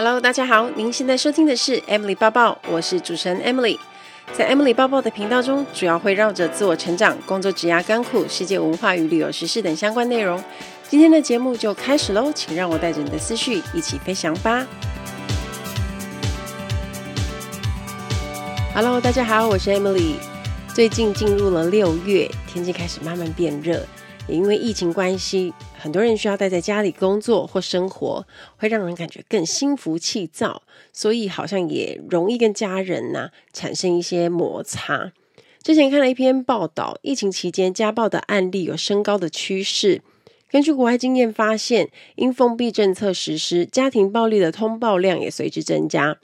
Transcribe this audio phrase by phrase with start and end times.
[0.00, 3.76] Hello，大家好，您现在收听的是 Emily 抱抱，我是主持人 Emily。
[4.32, 10.40] 在 Emily 抱抱的频道中，主要会绕着自我成长、工作、职涯、甘苦、世界文化与旅游时事等相关内容。
[10.88, 14.64] 今天的节目就开始喽，请让我带着你的思绪一起飞翔吧。
[18.76, 20.14] Hello，大家好，我是 Emily。
[20.72, 23.84] 最近进入了六月，天气开始慢慢变热，
[24.28, 25.52] 也因为疫情关系。
[25.80, 35.12] 很多人需要待在家里工作或生活，会让人感觉更心浮气躁，所以好像也容易跟家人呐、产生一些摩擦。
[35.62, 40.02] 之前看了一篇报道，疫情期间家暴的案例有升高的趋势。
[40.50, 46.18] 根据国外经验发现，因封闭政策实施，家庭暴力的通报量也随之增加。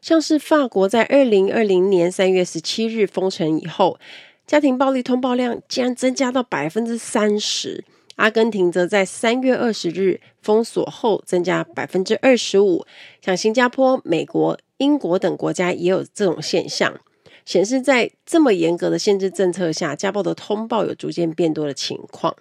[0.00, 3.98] 像是法国在二零二零年三月十七日封城以后，
[4.46, 7.84] 家庭暴力通报量竟然增加到百分之三十。
[8.16, 12.86] 阿根廷则在三月二十日封锁后增加百分之二十五，
[13.20, 17.00] 像新加坡、美国、英国等国家也有这种现象，
[17.44, 22.36] 显示在这么严格的限制政策下，家暴的通报有逐渐变多的情况。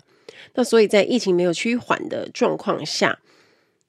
[0.56, 3.20] 那所以在疫情没有趋缓的状况下，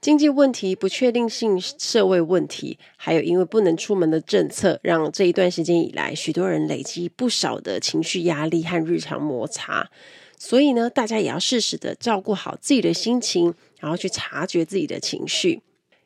[0.00, 9.90] 经济问题、不确定性社会问题，还有因为不能出门的政策，让这一段时间以来，许多人累积不少的情绪压力和日常摩擦。
[10.38, 15.62] 所以呢，大家也要适时的照顾好自己的心情，然后去察觉自己的情绪。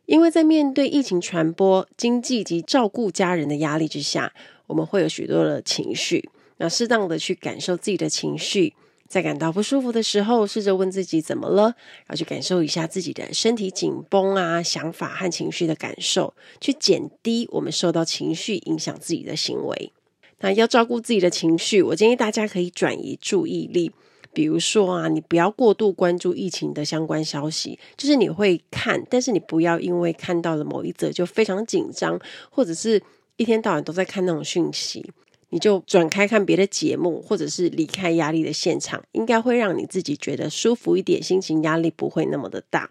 [0.06, 4.32] 因为在面对疫情传播、经济及照顾家人的压力之下，
[4.66, 6.30] 我们会有许多的情绪。
[6.56, 8.74] 那适当的去感受自己的情绪，
[9.06, 19.92] 在感到不舒服的时候，试着问自己怎么了，然后去感受一下自己的身体紧绷啊、想法和情绪的感受，去减低我们受到情绪影响自己的行为。
[20.40, 23.92] 那要照顾自己的情绪，我建议大家可以转移注意力。
[24.38, 32.16] 比如说啊，你不要过度关注疫情的相关消息，就是你会看，但是你不要因为看到了某一则就非常紧张，
[32.48, 33.02] 或者是
[33.36, 35.04] 一天到晚都在看那种讯息，
[35.48, 42.88] 你就转开看别的节目，或者是离开压力的现场，应该会让你自己觉得舒服一点，心情压力不会那么的大。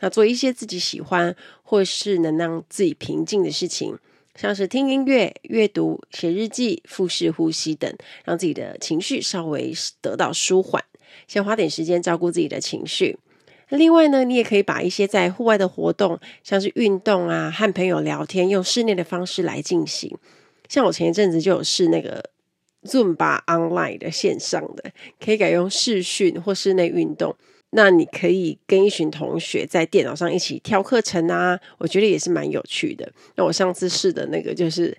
[0.00, 3.96] 那做一些自己喜欢或是能让自己平静的事情，
[4.38, 7.92] 像是听音乐、阅读、写日记、腹式呼吸等，
[8.24, 10.84] 让自己的情绪稍微得到舒缓。
[11.26, 13.18] 先花点时间照顾自己的情绪。
[13.70, 20.16] 另外呢，你也可以把一些在户外的活动，像是运动啊、和朋友聊天，用室内的方式来进行。
[20.68, 22.30] 像我前一阵子就有试那个
[22.84, 27.34] Zumba online 的线上的，可以改用视讯或室内运动。
[27.70, 33.10] 那你可以跟一群同学在电脑上一起跳课程啊，我觉得也是蛮有趣的。
[33.36, 34.96] 那我上次试的那个就是。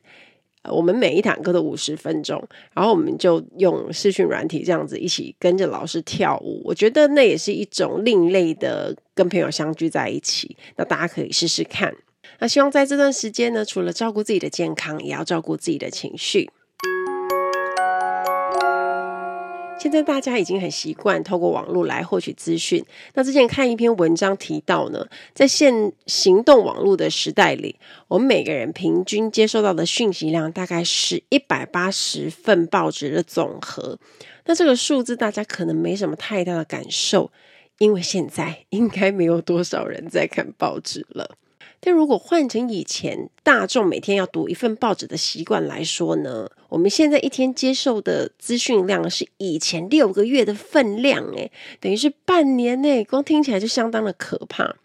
[0.70, 2.38] 我们每一堂课都五十分钟，
[2.74, 6.62] 然后我们就用视讯软体这样子一起跟着老师跳舞。
[6.66, 10.58] 我觉得那也是一种另类的跟朋友相聚在一起。
[10.76, 11.96] 那大家可以试试看。
[12.40, 16.52] 那希望在这段时间呢，除了照顾自己的健康，也要照顾自己的情绪。
[19.80, 22.84] 现在大家已经很习惯透过网络来获取资讯。
[23.14, 27.78] 那之前看一篇文章提到呢，在现行动网络的时代里，
[28.10, 33.98] 我们每个人平均接收到的讯息量大概是一百八十份报纸的总和。
[34.46, 37.32] 那这个数字大家可能没什么太大的感受，
[37.78, 41.38] 因为现在应该没有多少人在看报纸了。
[41.82, 54.76] 但如果换成以前大众每天要读一份报纸的习惯来说呢，我们现在一天接受的资讯量是以前六个月的分量，诶，等于是半年诶，光听起来就相当的可怕。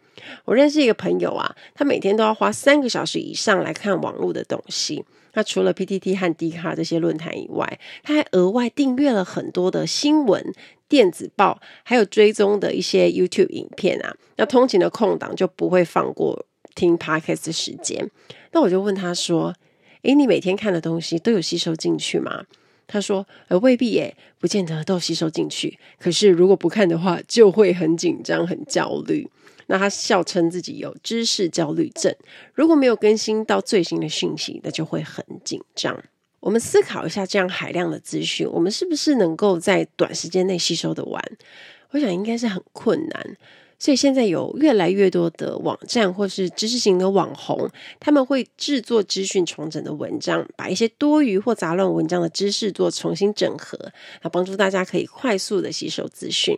[0.44, 5.04] 我认识一个朋友啊，他每天都要花三个小时以上来看网络的东西。
[5.32, 10.54] 他除了 PTT 和 Dcard 这些论坛以外，他还额外订阅了很多的新闻
[10.88, 14.14] 电子报，还有追踪的一些 YouTube 影片啊。
[14.36, 16.46] 那通勤的空档就不会放过。
[16.74, 18.10] 听 Podcast 的时间，
[18.52, 19.54] 那我就问他说
[20.02, 22.44] ：“诶，你每天看的东西都有吸收进去吗？”
[22.86, 25.78] 他说：“呃，未必耶，不见得都吸收进去。
[25.98, 29.28] 可是如果不看的话，就会很紧张、很焦虑。”
[29.66, 32.14] 那他笑称自己有知识焦虑症，
[32.52, 35.98] 如果没有更新到最新的讯息，那就会很紧张。
[36.40, 41.24] 我们思考一下，这样海量的资讯，我们是不是能够在短时间内吸收得完？
[41.92, 43.36] 我想应该是很困难。
[43.84, 47.68] 所以现在有越来越多的网站或是知识型的网红，
[48.00, 53.78] 他们会制作资讯重整的文章，把一些多余或杂乱文章的知识做重新整合，
[54.22, 56.56] 来帮助大家可以快速的吸收资讯。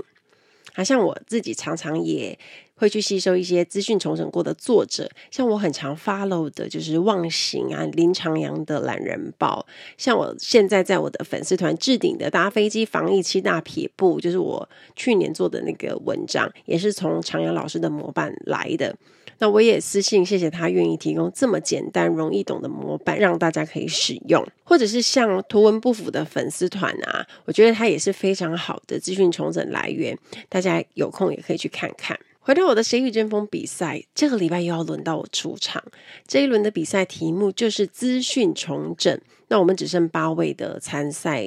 [0.73, 2.39] 好像我自己常常也
[2.77, 18.95] 会去吸收一些资讯重整过的作者，像我很常 follow 的就是忘形啊林长阳的懒人包，像我现在在我的粉丝团置顶的搭飞机防疫七大撇步，就是我去年做的那个文章，也是从长阳老师的模板来的。
[19.39, 24.43] 那我也私信谢谢他愿意提供这么简单、容易懂的模板，让大家可以使用。
[24.65, 30.19] 或者是像图文不符的粉丝团啊，我觉得它也是非常好的资讯重整来源，
[30.49, 32.19] 大家有空也可以去看看。
[32.47, 35.83] 回到我的谁与争锋比赛，这个礼拜又要轮到我出场。
[36.29, 39.21] 这一轮的比赛题目就是资讯重整。
[39.49, 41.45] 那我们只剩八位的参赛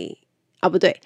[0.59, 0.99] 啊，不对，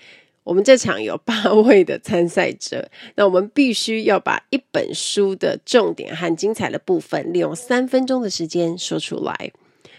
[0.43, 2.89] 我们这场有八位的参赛者。
[3.13, 9.51] 那我们必须要把一本书的重点和精彩的部分，利用三分钟的时间说出来。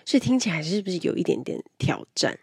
[0.05, 2.37] 所以听起来是不是有一点点挑战？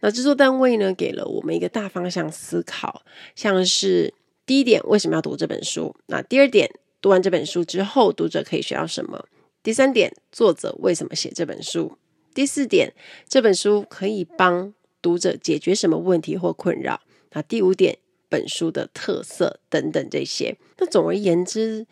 [0.00, 3.02] 那制作单位呢，给了我们一个大方向思考，
[3.36, 4.14] 像是
[4.46, 5.94] 第一点，为什么要读这本书？
[6.06, 6.70] 那第二点。
[7.04, 9.26] 读完这本书之后，读者可以学到什么？
[9.62, 11.98] 第三点，作者为什么写这本书？
[12.32, 12.94] 第四点，
[13.28, 14.72] 这本书可以帮
[15.02, 17.02] 读者解决什么问题或困扰？
[17.32, 17.98] 那第五点，
[18.30, 20.56] 本书的特色等等这些。
[20.78, 21.86] 那总而言之，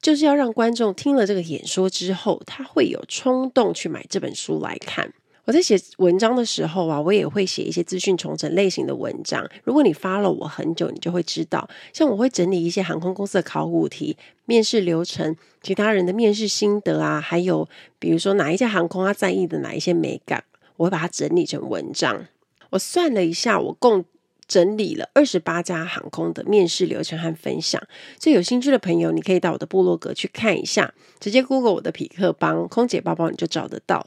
[0.00, 5.12] 就是要让观众听了这个演说之后，他会有冲动去买这本书来看。
[5.44, 9.44] 我在写文章的时候啊，我也会写一些资讯重整类型的文章。
[9.64, 17.68] 如果你发了我很久，你就会知道，像我会整理一些航空公司的考古题、面试流程、其他人的面试心得啊，还有
[17.98, 20.44] 比如说哪一家航空他在意的哪一些美感，
[20.76, 22.26] 我会把它整理成文章。
[22.70, 24.04] 我算了一下，我共。
[24.52, 27.82] 整理了二十八家航空的面试流程和分享，
[28.20, 34.06] 所以有兴趣的朋友，你可以到我的部落格去看一下，直接 Google 我的匹克帮空姐包包，你就找得到。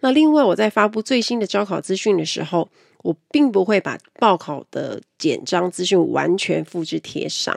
[0.00, 2.68] 那另外，我在发布最新的招考资讯的时候，
[3.04, 7.56] 我并不会把报考的简章资讯完全复制贴上，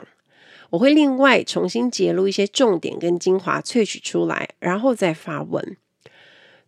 [0.70, 5.76] 我会另外重新截录一些重点跟精华萃取出来，然后再发文。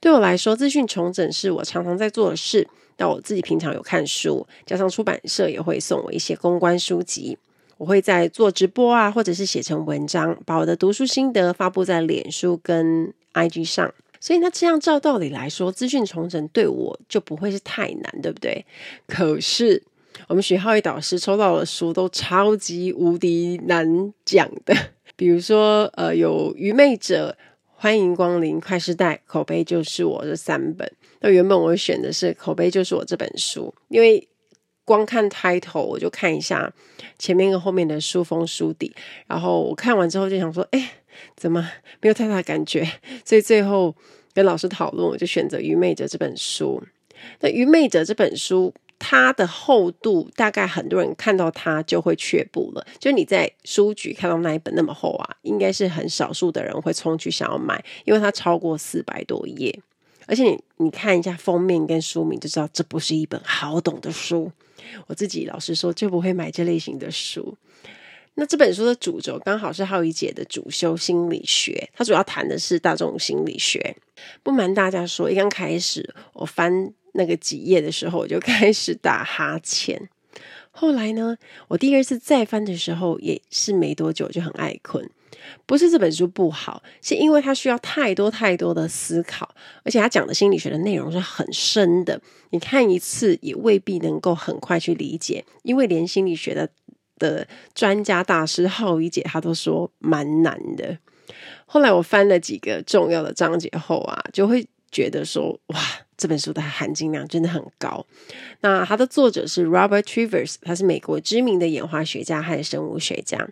[0.00, 2.66] 对我来说，资讯重整是我常常在做的事。
[3.00, 7.38] 那我自己平常有看书，加上出版社也会送我一些公关书籍。
[7.78, 13.90] 我会在做直播啊，或者是写成文章，把我的读书心得发布在脸书跟 IG 上。
[14.20, 18.66] 所以那这样照道理来说，资讯重整对我就不会是太难，对不对？
[19.06, 19.82] 可是
[20.28, 24.76] 我们徐浩宇导师抽到的书都超级无敌难讲的，
[25.16, 27.34] 比如说呃，有愚昧者。
[27.82, 30.92] 欢迎光临快时代，口碑就是我这三本。
[31.20, 34.28] 那原本我选的是口碑就是我这本书，因为
[34.84, 36.70] 光看 title 我就看一下
[37.18, 38.94] 前面跟后面的书封书底，
[39.26, 40.90] 然后我看完之后就想说，哎，
[41.36, 41.66] 怎么
[42.02, 42.86] 没有太大感觉？
[43.24, 43.96] 所以最后
[44.34, 46.82] 跟老师讨论，我就选择《愚昧者》这本书。
[47.40, 48.74] 那《愚昧者》这本书。
[49.00, 52.86] 它的厚度大概很多人看到它就会却步了。
[52.98, 59.80] 就你在书局看到那一本那么厚啊，应该是很少数的人会冲去想要买，因为它超过四百多页。
[60.26, 64.52] 而且你你看一下封面跟书名就知道这不是一本好懂的书。
[65.06, 67.56] 我自己老实说就不会买这类型的书。
[68.34, 73.96] 那这本书的主轴刚好是浩一姐的主修心理学，它主要谈的是大众心理学。
[74.42, 76.92] 不瞒大家说，一刚开始我翻。
[77.14, 80.08] 那个几页的时候，我就开始打哈欠。
[80.70, 81.36] 后来呢，
[81.68, 85.08] 我第二次再翻的时候，也是没多久就很爱困。
[85.66, 89.52] 不是这本书不好，是因为它需要太多太多的思考，
[89.84, 92.20] 而且它讲的心理学的内容是很深的。
[92.50, 96.68] 你看一次也未必能够很快去理解，因为连心理学的
[97.18, 100.96] 的专家大师浩一姐她都说蛮难的。
[101.66, 105.80] 后来我翻了几个重要的章节后啊，就会觉得说哇。
[106.20, 108.04] 这本书的含金量真的很高。
[108.60, 113.48] 那它的作者是 Robert Trivers，他是美国知名的演化学家和生物学家。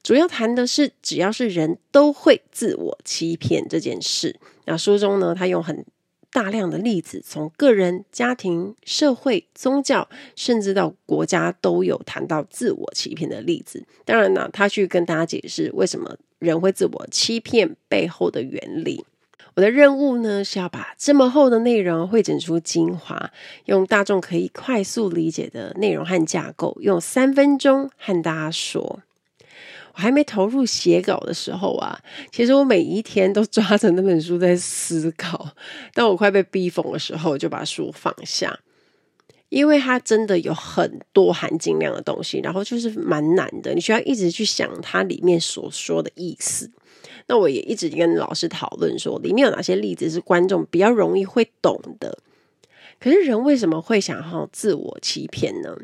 [0.00, 4.38] 主要谈的是，只要是人都会自我欺骗这件事。
[4.66, 5.84] 那书中呢，他用很
[6.30, 13.84] 大量的例子，从个人、家庭、社会、宗教，甚至到国家，都有谈到自我欺骗的例子。
[14.04, 19.04] 当然呢，他去跟大家解释为什么人会自我欺骗背后的原理。
[19.56, 23.30] 我的任务呢，是要把这么厚的内容汇整出精华，
[23.66, 29.00] 用大众可以快速理解的内容和架构，用三分钟和大家说。
[29.96, 32.00] 我还没投入写稿的时候啊，
[32.32, 35.50] 其实我每一天都抓着那本书在思考。
[35.92, 38.58] 当我快被逼疯的时候，就把书放下，
[39.50, 46.72] 因为它真的有很多含金量的东西，然后就是蛮难的，你需要一直去想它里面所说的意思。
[47.26, 52.18] 那我也一直跟老师讨论说，里面有哪些例子是观众比较容易会懂的。
[53.00, 55.76] 可是人为什么会想要自我欺骗呢？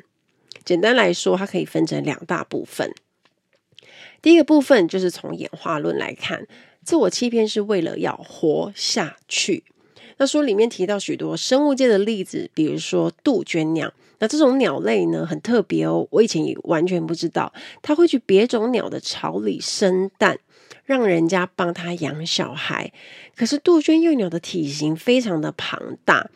[0.65, 2.93] 简单来说，它可以分成两大部分。
[4.23, 6.47] 第一个部分就是从演化论来看，
[6.85, 9.65] 自我欺骗是为了要活下去。
[10.19, 13.93] 那书里面提到许多生物界的例子，比如说杜鹃鸟。
[14.19, 20.39] 那这种鸟类呢，很特别哦，我以前也完全不知道，它会去别种鸟的巢里生蛋。
[20.91, 22.93] 让人家帮他养小孩。
[23.37, 26.29] 可是杜鹃幼鸟的体型非常的庞大，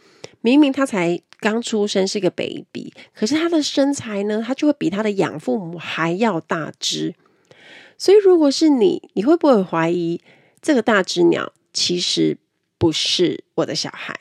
[0.42, 7.16] 明明他才刚出生是个 baby，可是他的身材呢，他就会比他的养父母还要大只。
[7.98, 10.20] 所以如果是你，你会不会怀疑
[10.62, 12.38] 这个大只鸟其实
[12.78, 14.14] 不是我的小孩？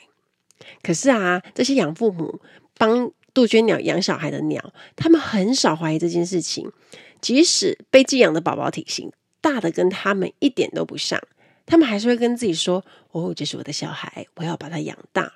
[0.82, 2.40] 可是啊，这些养父母
[2.76, 6.72] 帮杜鹃鸟养小孩的鸟，他们很少怀疑这件事情。
[7.20, 9.10] 即使被寄养的宝宝体型
[9.44, 11.20] 大的跟他们一点都不像，
[11.66, 12.82] 他们还是会跟自己说
[13.12, 15.34] ：“哦，这是我的小孩，我要把它养大。”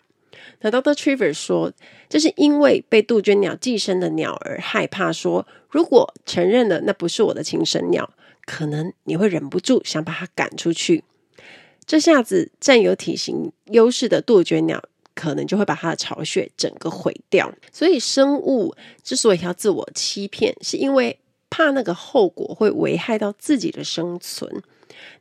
[0.62, 1.70] 那 Doctor Trevor 说，
[2.08, 8.08] 这是因为被杜鹃鸟寄生的鸟儿害怕说，如果承认了那不是我的亲生鸟，
[8.46, 11.04] 可能你会忍不住想把它赶出去。
[11.84, 14.82] 这下子占有体型优势的杜鹃鸟，
[15.14, 17.52] 可能就会把它的巢穴整个毁掉。
[17.70, 18.74] 所以，生物
[19.04, 21.18] 之所以要自我欺骗，是因为。
[21.50, 24.62] 怕那个后果会危害到自己的生存，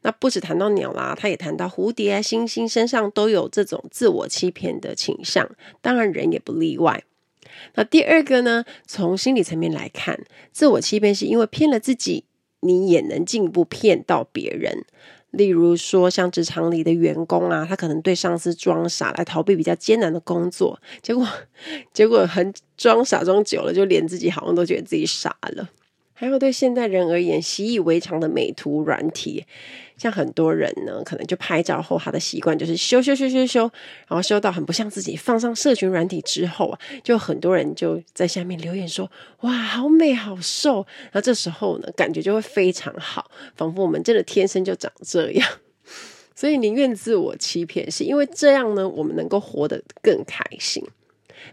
[0.01, 5.49] 那不止谈到鸟啦，他也谈到蝴蝶啊、星星身上都有这种自我欺骗的倾向，
[5.81, 7.03] 当然人也不例外。
[7.73, 10.19] 那第二个呢，从心理层面来看，
[10.51, 12.25] 自我欺骗是因为骗了自己，
[12.59, 14.85] 你也能进一步骗到别人。
[15.31, 21.27] 例如说，像职场里的员工啊，他可能对上司装傻来逃避比较艰难的工作，结果
[21.93, 25.69] 结果很装傻装久了，就连自己好像都觉得自己傻了。
[26.19, 29.45] 还有对现代人而言习以为常的美图软体，
[29.99, 33.61] 像很多人呢，可能就拍照后，他的习惯就是修修修修修，
[34.07, 35.15] 然后修到很不像自己。
[35.15, 39.07] 放上社群软体之后啊，就很多人就在下面留言说
[39.41, 40.77] ：“哇，好美，好瘦。”
[41.13, 45.47] 然后这时候呢，感觉就会非常好，仿佛我们真的天生就长这样。
[46.33, 50.83] 所以宁愿自我欺骗，是因为这样呢，我们能够活得更开心。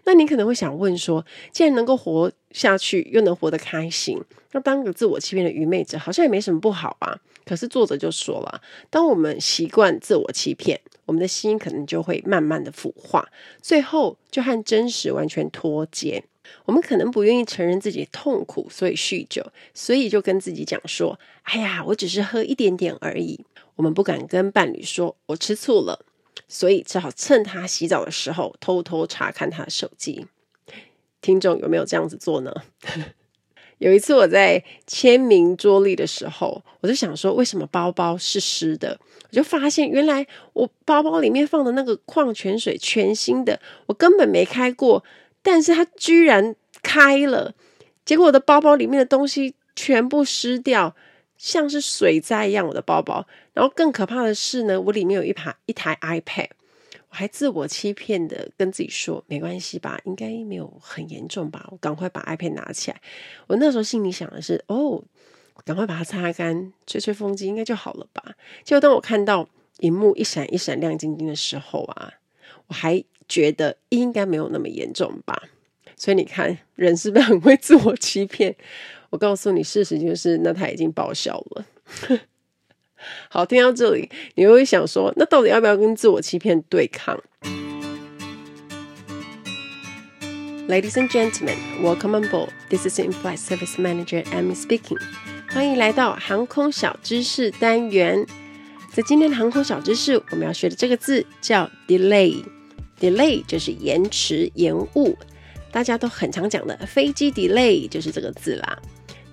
[0.04, 4.20] 那你可能会想问说，既然能够活下去，又能活得开心，
[4.52, 7.18] 那当个自我欺骗的愚昧者，好像也没什么不好啊。
[7.44, 13.28] 可是作者就说了，当我们习惯自我欺骗，我们的心可能就会慢慢的腐化，
[13.60, 16.24] 最后就和真实完全脱节。
[16.64, 23.44] 我们可能不愿意承认自己痛苦，所以酗酒，所以就跟自己讲说：“哎呀，我只是喝一点点而已。”
[23.76, 26.04] 我们不敢跟伴侣说：“我吃醋了。”
[26.54, 30.24] 所以只好趁他洗澡的时候偷偷查看他的手机。
[31.20, 32.54] 听众有没有这样子做呢？
[33.78, 38.96] 有一次我在签名桌历的时候，我就想说，为什么包包是湿的？
[39.24, 45.02] 我就发现原来我包包里面放的那个矿泉水全新的，我根本没开过，
[45.42, 47.52] 但是它居然开了。
[48.04, 50.94] 结果我的包包里面的东西全部湿掉。
[51.44, 53.26] 像是水灾一样，我的包包。
[53.52, 56.48] 然后更可怕的是呢，我里面有一排一台 iPad，
[57.10, 62.98] 我还自我欺骗的跟自己说没关系吧，应该没有很严重吧，我赶快把 iPad 拿起来。
[63.46, 65.04] 我那时候心里想的是，哦，
[65.66, 68.24] 赶快把它擦干，吹吹风机应该就好了吧。
[68.64, 69.46] 结果当我看到
[69.80, 72.14] 荧幕一闪一闪亮晶晶的时候啊，
[72.68, 75.42] 我还觉得应该没有那么严重吧。
[75.94, 78.56] 所以你看，人是不是很会自我欺骗？
[79.14, 81.64] 我告诉你，事实就是那台已经报销了。
[83.28, 87.16] 好，听到这里，你又会想说，那到底要不要跟自我欺骗对抗
[90.66, 92.48] ？Ladies and gentlemen, welcome on board.
[92.70, 94.98] This is In-Flight Service Manager Amy speaking.
[95.48, 98.26] 欢迎来到航空小知识单元。
[98.92, 102.44] 在今天的航空小知识，我们要学的这个字叫 delay。
[102.98, 105.16] delay 就是延迟、延误。
[105.70, 108.78] 大家都很常讲的飞机 delay 就是这个字啦。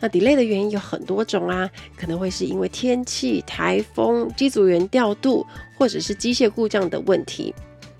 [0.01, 5.45] 那 delay 的原因有很多种啊，可能会是因为天气、台风、机组员调度，
[5.77, 7.53] 或者是机械故障的问题。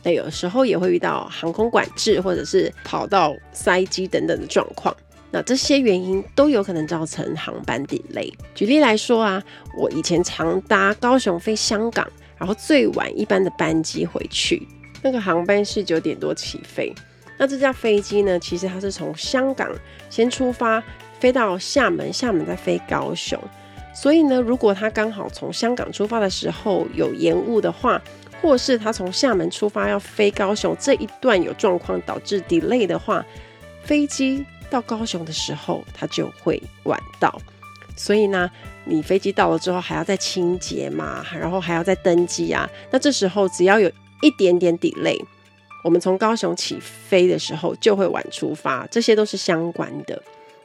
[0.04, 4.96] 那有时候也会遇到航空管制，或者是跑道塞机等等的状况。
[5.30, 8.34] 那这些原因都有可能造成航班 delay。
[8.56, 9.42] 举例来说啊，
[9.78, 12.06] 我以前常搭高雄飞香港，
[12.36, 14.68] 然后最晚一班的班机回去，
[15.04, 16.92] 那个航班是九点多起飞。
[17.38, 19.72] 那这架飞机呢，其实它是从香港
[20.10, 20.84] 先出发。
[21.22, 23.40] 飞到厦门，厦门再飞高雄，
[23.94, 28.02] 所以呢，如果他刚好从香港出发的时候有延误的话，
[28.42, 33.24] 或是他从厦门出发要飞高雄这一段有状况导致 delay 的话，
[33.84, 37.40] 飞机到高雄的时候它就会晚到。
[37.96, 38.50] 所以呢，
[38.86, 42.68] 你飞机到了之后还要再清洁嘛，然后还要再登机啊。
[42.90, 43.88] 那这时候只要有
[44.24, 45.24] 一点点 delay，
[45.84, 50.20] 我们从高雄起飞的时候就会晚出发，这些都是相关的。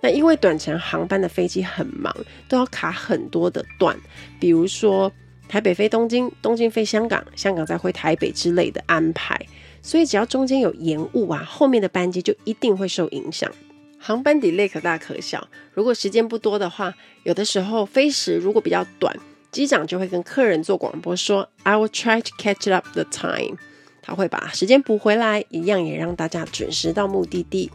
[0.06, 2.14] 那因为短程航班的飞机很忙，
[2.48, 3.98] 都要卡很多的段，
[4.38, 5.10] 比如说
[5.48, 9.36] 台北飞东京、东京飞香港、香港再回台北之类的安排，
[9.82, 13.50] 所以只要中间有延误啊，后面的班机就一定会受影响。
[13.98, 16.94] 航班 delay 可大可小，如果时间不多的话，
[17.24, 19.12] 有的时候飞时如果比较短，
[19.50, 23.58] 机长就会跟客人做广播说：“I will try to catch up the time。”
[24.00, 27.72] 他会把时间补回来，一样也让大家准时到目的地。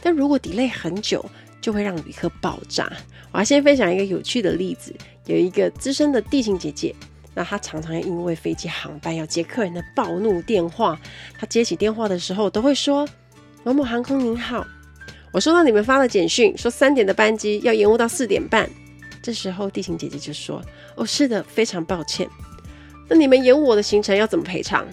[0.00, 1.24] 但如果 delay 很久，
[1.66, 2.88] 就会让旅客爆炸。
[3.32, 4.94] 我要先分享一个有趣的例子：
[5.24, 6.94] 有一个资深的地勤姐姐，
[7.34, 10.96] 那她常常因为飞机航班要接客人的暴怒电话，
[11.36, 13.04] 她接起电话的时候都会说
[13.66, 14.64] ：“某某航空您好，
[15.32, 18.70] 我收到你们发的简讯，说三点的班机要延误到四点半。”
[19.20, 20.62] 这时候地勤姐姐就说
[20.94, 22.28] ：“哦，是的，非常抱歉。
[23.08, 24.86] 那你们延误我的行程要怎么赔偿？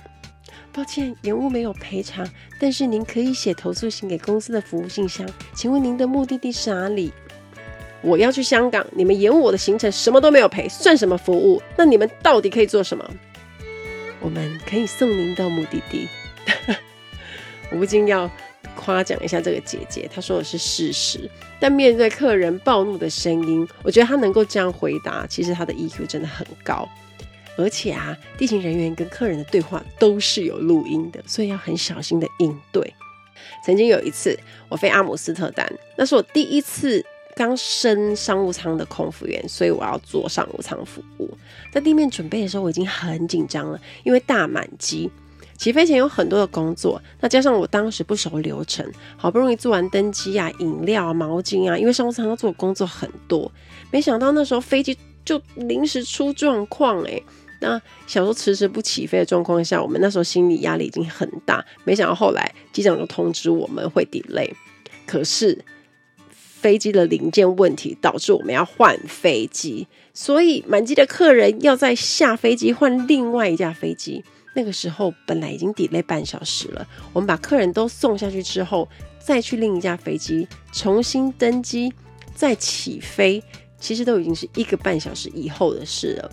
[0.74, 2.28] 抱歉，延误没有赔偿，
[2.60, 5.28] 但是您可以写投诉信给公司的服务信箱。
[5.54, 7.14] 请问您的目的地是哪里？
[8.02, 11.62] 我要去香港，你们延误我的行程，什么都没有赔，算什么服务？
[11.78, 13.08] 那你们到底可以做什么？
[14.20, 16.08] 我们可以送您到目的地。
[17.72, 18.30] 我不禁要。”
[18.76, 21.30] 夸奖一下这个姐姐，她说的是事实。
[21.60, 26.90] 但面对客人暴怒的声音，我觉得她能够这样回答，其实她的 EQ 真的很高。
[27.58, 32.94] 而且啊，地勤人员跟客人的对话都是有录音的，所以要很小心的应对。
[33.66, 34.38] 曾经有一次，
[34.70, 35.68] 我飞阿姆斯特丹，
[35.98, 37.04] 那是我第一次
[37.36, 41.30] 刚升商务舱的空服员，所以我要做商务舱服务。
[41.72, 45.10] 在地面准备的时候，我已经很紧张了，因为大满机。
[45.56, 53.50] 起飞前有很多的工作，那加上我当时不熟流程，好不容易做完登机啊、饮料啊、毛巾啊，因为商务舱要做的工作很多，
[53.92, 57.22] 没想到那时候飞机就临时出状况哎，
[57.64, 64.52] 那想说迟迟不起飞的状况下，我们那时候心理压力已经很大，没想到后来机长就通知我们会 delay，
[65.08, 65.64] 可是
[66.30, 74.22] 飞机的零件问题导致我们要换飞机，所以满机的客人要再下飞机换另外一架飞机。
[74.56, 78.90] 那个时候本来已经 delay 半小时了，我们把客人都送下去之后，
[79.20, 81.94] 再去另一架飞机重新登机，
[82.36, 83.42] 再起飞，
[83.80, 86.30] 其实都已经是一个半小时以后的事了。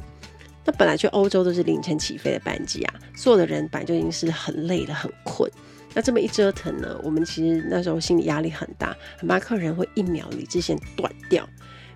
[0.64, 5.50] 那本来去欧洲都是凌晨起飞的班机啊，所有的人本来就已经是很累了、很困。
[5.95, 11.49] 那这么一折腾呢，我们其实那时候心理压力很大，很怕客人会一秒理智线断掉。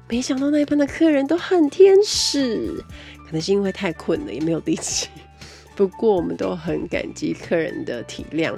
[0.09, 2.83] 没想到那一班的客人都很天使，
[3.24, 5.09] 可能是因为太困了，也没有力气。
[5.77, 8.55] 不过我们都很感激客人的体谅。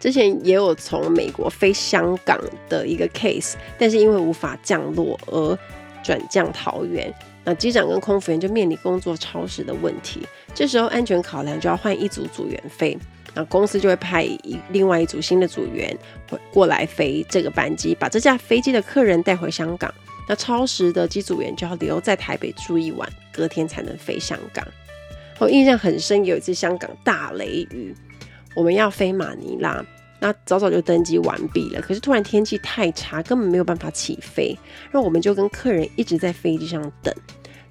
[0.00, 5.58] 之前也有从美国飞香港的一个 case，但是因为无法降落而
[6.02, 7.12] 转降桃园，
[7.44, 10.26] 那机长跟空服员就面临工作超时的问题。
[10.54, 12.96] 这时候安全考量就要换一组组员飞，
[13.34, 15.96] 那公司就会派一另外一组新的组员
[16.52, 19.92] 过来飞这个班机，把这架飞机的客人带回香港。
[20.26, 24.66] 那超时的机组员就要留在台北住一晚，隔天才能飞香港。
[25.38, 27.94] 我印象很深，有一次香港大雷雨，
[28.56, 29.84] 我们要飞马尼拉，
[30.24, 31.82] 那早早就登机完毕了。
[31.82, 34.56] 可是突然天气太差，根本没有办法起飞，
[34.90, 37.14] 那我们就跟客人一直在飞机上等，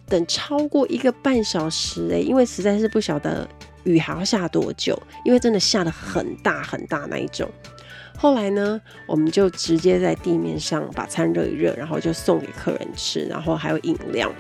[0.08, 3.50] 等超过一个半小时哎，因为实在是不晓得
[3.86, 7.50] 雨还要下多久，因为真的下得很大很大那一种。
[8.16, 14.32] 后来呢，我们就直接在地面上把餐热一热，然后就送给客人吃，然后还有饮料。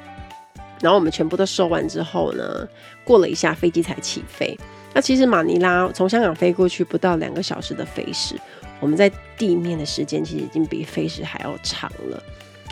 [0.79, 2.67] 然后我们全部都收完之后呢，
[3.03, 4.55] 过了一下飞机才起飞。
[4.93, 8.39] 那其实马尼拉从香港飞过去不到两个小时的飞时，
[8.79, 12.21] 我们在地面的时间其实已经比飞时还要长了，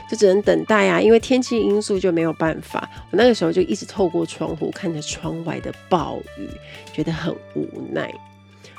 [0.10, 2.88] 就只能等待啊，因为天气因素就没有办法。
[3.10, 6.48] 我那个时候就一直透过窗户看着窗外的暴雨，
[6.94, 8.14] 觉得很无奈。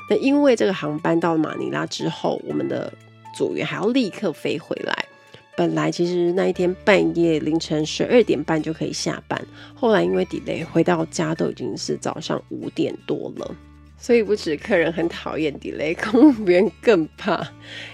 [0.09, 2.91] 那因为这个航班到马尼拉之后，我们的
[3.35, 5.05] 组员还要立刻飞回来。
[5.55, 9.39] 本来其实那一天半夜凌晨十二点半就可以下班，
[9.75, 13.55] 后来因为 delay 回到家都已经是早上五点多了，
[13.97, 17.47] 所以不止客人很讨厌 delay，空服员更怕，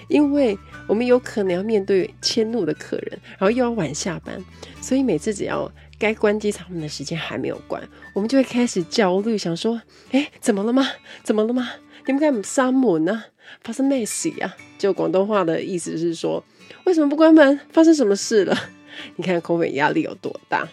[0.07, 4.41] 因为我们有可能要面对迁怒的客人，然后又要晚下班，
[4.81, 10.87] 所以每次只要该关机舱门的时间还没有关，我们就会开始焦虑，想说：哎，怎么了吗？
[11.23, 11.69] 怎么了吗？
[12.05, 13.25] 你们该不闩门呢？
[13.61, 14.55] 发生咩事啊？
[14.77, 16.41] 就广东话的意思是说。
[16.89, 17.59] 为什么不关门？
[17.71, 18.57] 发生什么事了？
[19.15, 20.67] 你看空服压力有多大？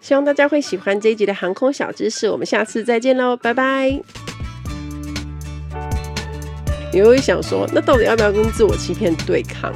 [0.00, 2.28] 希望大家会喜欢这一集的航空小知识。
[2.28, 4.00] 我们下次再见喽，拜拜！
[6.92, 9.72] 你会想说，那到底要不要跟自我欺骗对抗？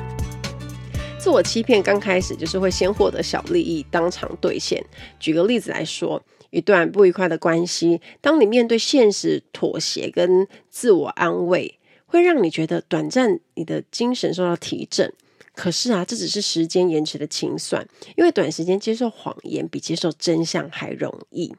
[1.17, 4.85] 自我欺骗刚开始就是会先获得小利益，当场兑现。
[5.21, 11.79] 举个例子来说，一段不愉快的关系，当你面对现实妥协跟自我安慰。
[12.07, 15.13] 会让你觉得短暂，你的精神受到提振。
[15.55, 17.87] 可是啊，这只是时间延迟的清算，
[18.17, 21.55] 因为短时间接受谎言比接受真相还容易。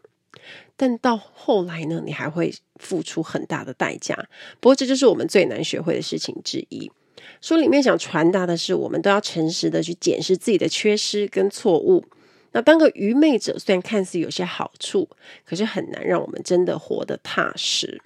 [0.76, 4.14] 但到后来呢，你还会付出很大的代价。
[4.60, 6.92] 不过这就是我们最难学会的事情之一。
[7.40, 12.04] 书里面想传达的是，我们都要诚实的去检视自己的缺失跟错误。
[12.52, 15.08] 那当个愚昧者虽然看似有些好处，
[15.46, 18.02] 可是很难让我们真的活得踏实。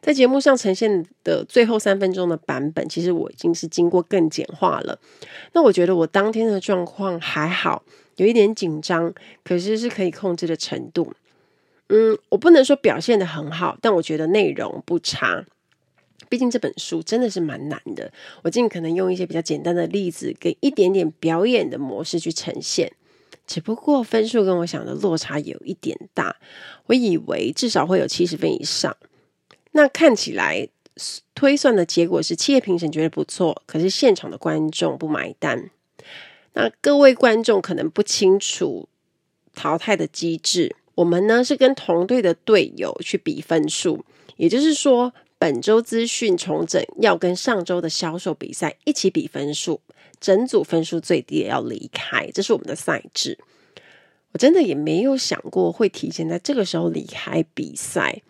[0.00, 4.98] 在节目上呈现的最后三分钟的版本，其实我已经是经过更简化了。
[5.52, 7.82] 那我觉得我当天的状况还好，
[8.16, 9.12] 有一点紧张，
[9.44, 11.12] 可是是可以控制的程度。
[11.88, 15.44] 嗯，我不能说表现的很好，但我觉得内容不差。
[16.28, 22.92] 毕竟这本书真的是蛮难的，我尽可能用一些比较简单的例子，跟一点点表演的模式去呈现。
[23.46, 26.34] 只不过分数跟我想的落差有一点大，
[26.86, 28.96] 我以为至少会有七十分以上。
[29.76, 30.66] 那看起来
[31.34, 35.70] 推算的结果是企业评审觉得不错，可是现场的观众不买单。
[36.54, 38.88] 那各位观众可能不清楚
[39.54, 44.02] 淘汰的机制，我们呢是跟同队的队友去比分数，
[44.38, 49.82] 也就是说本周资讯重整要跟上周的销售比赛一起比分数，
[50.18, 53.38] 整组分数最低也要离开，这是我们的赛制。
[54.32, 58.22] 我真的也没有想过会提前在这个时候离开比赛。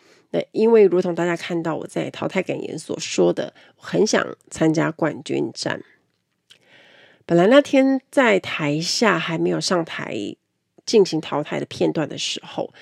[0.53, 5.83] 因为如同大家看到我在淘汰感言所说的，我很想参加冠军战。
[7.25, 10.37] 本来那天在台下还没有上台
[10.85, 12.72] 进行淘汰的片段的时候，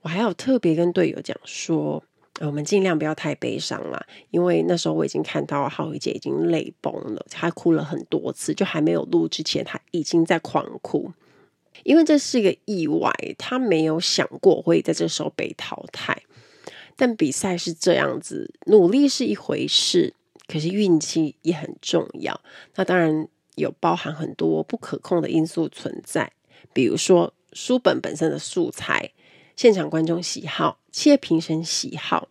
[0.00, 2.02] 我还有特别跟队友讲说，
[2.40, 11.12] 我们尽量不要太悲伤啦，因为那时候我已经看到浩宇姐已经泪崩了，她哭了很多次，就还没有录之前，她已经在狂哭，
[11.84, 16.20] 因为这是一个意外，她没有想过会在这时候被淘汰。
[17.02, 20.14] 但比赛是这样子，努力是一回事，
[20.46, 22.40] 可是运气也很重要。
[22.76, 26.30] 那当然有包含很多不可控的因素存在，
[26.72, 29.10] 比如说书本本身的素材、
[29.56, 32.28] 现场观众喜好、企业评审喜好。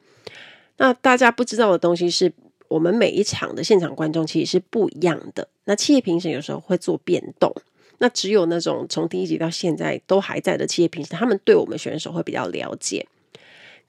[0.78, 2.32] 那大家不知道的东西是，
[2.70, 5.50] 我们每一场的现场观众其实是不一样的。
[5.66, 7.54] 那企业评审有时候会做变动，
[7.98, 13.06] 那只有那种从第一集到现在都还在的企业评审，他们对我们选手会比较了解。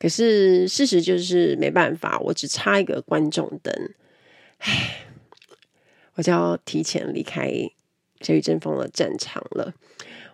[0.03, 3.73] 可是事实就是没办法，我只差一个观众灯，
[4.59, 5.07] 唉，
[6.15, 7.49] 我就要提前离开
[8.21, 9.73] 《小雨争锋》的战场了。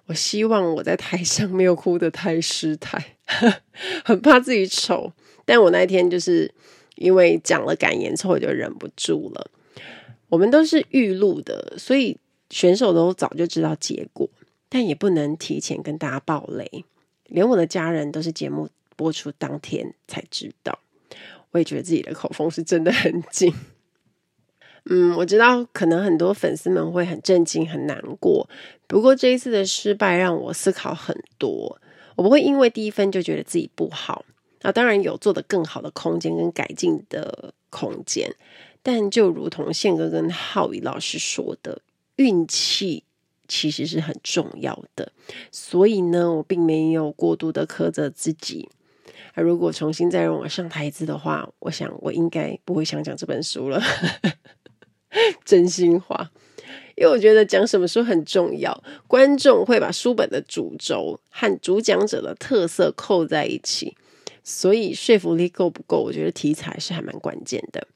[0.07, 3.17] 我希望我在台上没有哭得太失态，
[4.07, 5.13] 很怕自己丑。
[5.45, 6.51] 但我那天就是
[6.97, 9.51] 因为讲了感言之后，我就忍不住了。
[10.31, 12.17] 我们都是预录的，所以
[12.49, 14.31] 选手都早就知道结果，
[14.71, 16.87] 但也不能提前跟大家爆雷。
[17.27, 20.77] 连我的家人都是节目播出当天才知道，
[21.53, 23.55] 我也觉得自己的口风是真的很紧。
[24.91, 28.51] 嗯，我知道可能很多粉丝们会很震惊、很难过。
[28.89, 31.81] 不过这一次的失败让我思考很多。
[32.17, 34.25] 我不会因为低分就觉得自己不好。
[34.63, 38.35] 那当然有做得更好的空间跟改进的空间。
[38.83, 41.81] 但就如同宪哥跟浩宇老师说的，
[42.17, 43.05] 运气。
[43.51, 45.11] 其实是很重要的，
[45.51, 48.69] 所以呢，我并没有过度的苛责自己。
[49.41, 53.81] 如果重新再让我上台一次的话，我想我应该不会想讲这本书了。
[55.45, 56.31] 真心话，
[56.95, 63.97] 因为我觉得讲什么书很重要，观众会把书本的主轴和主讲者的特色扣在一起，
[64.45, 67.89] 所以说服力够不够，我觉得题材是还蛮关键的。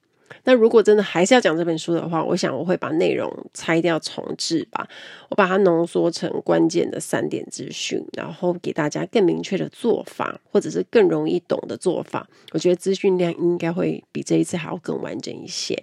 [0.44, 4.88] 那如果真的还是要讲这本书的话，我想我会把内容拆掉重置吧，
[5.28, 12.28] 我把它浓缩成关键的三点资讯，然后给大家更明确的做法，或者是更容易懂的做法。
[12.52, 15.82] 我觉得资讯量应该会比这一次还要更完整一些。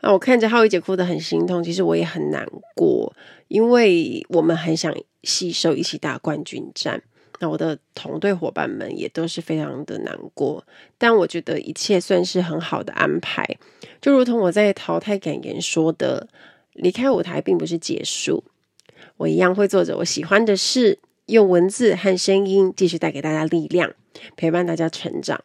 [0.00, 3.14] 那我看着浩一姐哭得很心痛，其实我也很难过，
[3.48, 7.02] 因为我们很想吸收一起打冠军战。
[7.42, 10.64] 那我的同队伙伴们也都是非常的难过，
[10.96, 13.44] 但我觉得一切算是很好的安排。
[14.00, 16.28] 就如同我在淘汰感言说的，
[16.72, 18.44] 离开舞台并不是结束，
[19.16, 23.92] 我一样会做着我喜欢的事，用文字和声音继续带给大家力量，
[24.36, 25.42] 陪伴大家成长。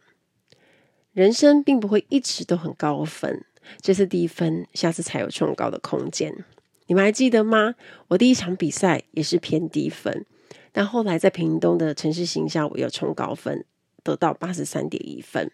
[1.14, 3.44] 人生并不会一直都很高分，
[3.82, 6.46] 这次低分，下次才有冲高的空间。
[6.86, 7.74] 你们还记得吗？
[8.10, 10.28] 我第一场比赛也是偏低分。
[10.78, 13.66] 但后来在屏东的城市形象，我又冲高分，
[14.04, 15.50] 得到八十三点一分。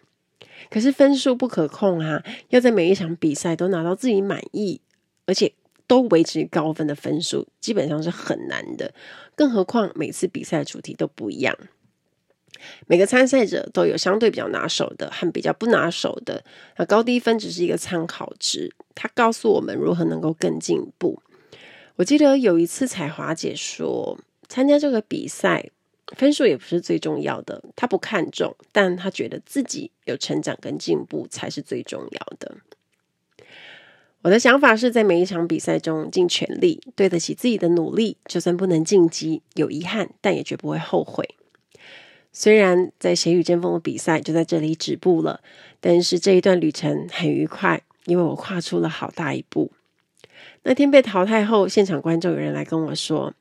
[0.69, 4.81] 可是分数不可控啊，要在每一场比赛都拿到自己满意，
[5.25, 5.53] 而且
[5.87, 8.93] 都维持高分的分数，基本上是很难的。
[9.33, 11.57] 更何况每次比赛主题都不一样，
[12.85, 16.43] 每个参赛者都有相对比较拿手的和比较不拿手的。
[16.75, 21.21] 那高低分只是一个参考值，它告诉我们如何能够更进步。
[21.95, 24.19] 我记得有一次彩华姐说。
[24.47, 25.69] 参加这个比赛，
[26.15, 27.63] 分数也不是最重要的。
[27.75, 32.57] 他不看重，但他觉得自己有成长跟进步才是最重要的。
[34.21, 38.15] 我的想法是在每一场比赛中尽全力，对得起自己的努力。
[38.25, 41.35] 就算不能晋级，有遗憾，但也绝不会后悔。
[42.31, 45.41] 虽然在谁与争锋的比赛就在这里止步了，
[45.81, 49.71] 但是这一段旅程很愉快，因为我跨出了好大一步。
[50.63, 53.33] 那天被淘汰后，现场观众有人来跟我说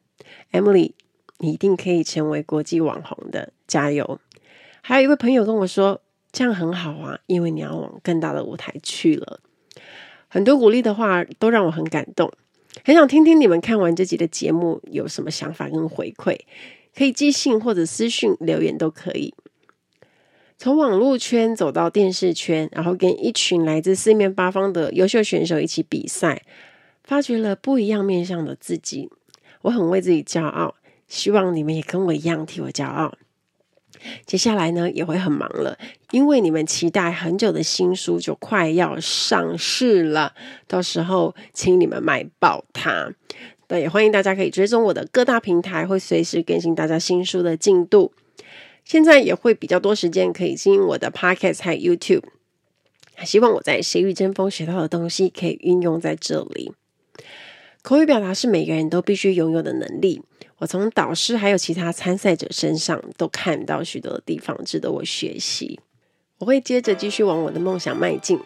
[0.52, 0.92] ：“Emily，
[1.38, 4.20] 你一定可以成为国际网红的，加油！”
[4.82, 6.00] 还有一位朋友跟我说
[6.32, 9.40] ：“这样很好啊，因为你要往更大的舞台去了。”
[10.28, 12.32] 很多鼓励的话都让我很感动，
[12.84, 16.38] 很想听听你们看完这集的节目有什么想法跟回馈，
[16.96, 19.34] 可以寄信或者私讯留言都可以。
[20.56, 26.42] 从网络圈走到电视圈，然后跟一群来自四面八方的优秀选手一起比赛，
[27.04, 29.10] 发掘了不一样面向的自己，
[29.62, 30.74] 我很为自己骄傲，
[31.08, 33.14] 希望你们也跟我一样替我骄傲。
[34.26, 35.78] 接下来呢，也会很忙了，
[36.10, 40.34] 因为你们期待很久的新书就快要上市了，
[40.66, 43.12] 到时候请你们买爆它。
[43.68, 48.12] 对，也欢迎大家可以追踪我的各大平台，会随时更新大家新书的进度。
[48.84, 52.24] 现在也会比较多时间可以经营我的 Podcast 和 YouTube，
[53.24, 56.72] 希望我在《谁与争锋》学到的东西可以运用在这里。
[57.82, 60.22] 口语表达是每个人都必须拥有的能力。
[60.58, 65.80] 我从导师还有其他参赛者身上都看到许多地方值得我学习。
[66.38, 68.38] 我会接着继续往我的梦想迈进。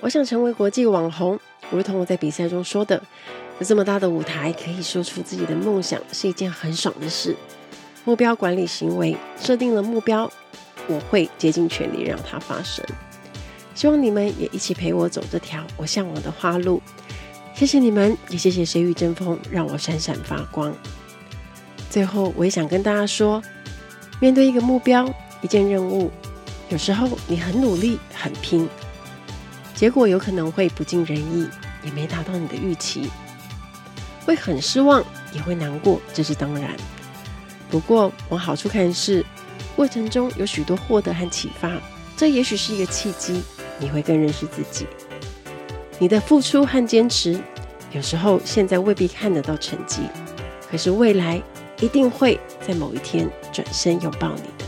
[0.00, 1.36] 我想成为国际网红，
[1.70, 3.02] 如同我在比赛中说的，
[3.58, 7.34] 有这么大的舞台可以说出自己的梦想是一件很爽的事。
[8.04, 10.30] 目标管理行为，设定了目标，
[10.86, 12.84] 我会竭尽全力让它发生。
[13.74, 16.80] 希望你们也一起陪我走这条我向往的花路。
[17.56, 20.74] 谢谢你们，也谢谢谁与争锋，让我闪闪发光。
[21.88, 23.42] 最后，我也想跟大家说，
[24.20, 26.12] 面对一个目标、一件任务，
[26.68, 28.68] 有时候你很努力、很拼，
[29.74, 31.48] 结果有可能会不尽人意，
[31.82, 33.10] 也没达到你的预期，
[34.26, 36.76] 会很失望，也会难过，这是当然。
[37.70, 39.24] 不过往好处看是，
[39.74, 41.72] 过程中有许多获得和启发，
[42.18, 43.42] 这也许是一个契机，
[43.78, 44.86] 你会更认识自己。
[45.98, 47.38] 你的付出和坚持，
[47.92, 50.02] 有时候现在未必看得到成绩，
[50.70, 51.42] 可是未来。
[51.80, 54.64] 一定会在某一天转身拥抱你的。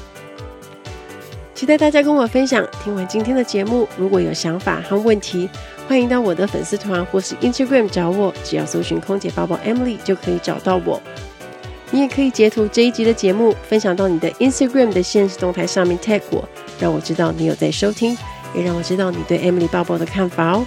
[1.54, 2.62] 期待大家跟我分享。
[2.84, 5.48] 听完今天的节目，如果有想法和问题，
[5.88, 11.00] 欢迎到我的粉丝团或是 Instagram 找我，只要搜寻空姐报报 Emily 就可以找到我。
[11.90, 16.46] 你也可以截图这一集的节目，分享到你的 Instagram 的限时动态上面 tag 我，
[16.78, 18.14] 让我知道你有在收听，
[18.54, 20.66] 也让我知道你对 Emily 抱抱的看法哦。